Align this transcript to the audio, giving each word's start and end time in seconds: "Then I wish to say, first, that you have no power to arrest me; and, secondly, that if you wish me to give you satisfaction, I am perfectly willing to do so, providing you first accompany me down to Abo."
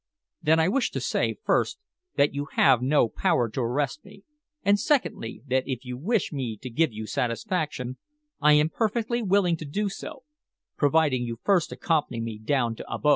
"Then 0.41 0.59
I 0.59 0.67
wish 0.67 0.89
to 0.97 0.99
say, 0.99 1.35
first, 1.45 1.77
that 2.15 2.33
you 2.33 2.45
have 2.53 2.81
no 2.81 3.07
power 3.07 3.47
to 3.51 3.61
arrest 3.61 4.03
me; 4.03 4.23
and, 4.63 4.79
secondly, 4.79 5.43
that 5.45 5.67
if 5.67 5.85
you 5.85 5.95
wish 5.95 6.33
me 6.33 6.57
to 6.63 6.71
give 6.71 6.91
you 6.91 7.05
satisfaction, 7.05 7.97
I 8.39 8.53
am 8.53 8.69
perfectly 8.69 9.21
willing 9.21 9.57
to 9.57 9.65
do 9.65 9.89
so, 9.89 10.23
providing 10.75 11.21
you 11.21 11.37
first 11.43 11.71
accompany 11.71 12.19
me 12.19 12.39
down 12.39 12.73
to 12.77 12.83
Abo." 12.85 13.09